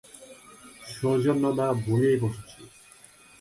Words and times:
সৌজন্যতা 0.91 1.67
ভুলতেই 1.81 2.17
বসেছি। 2.21 2.59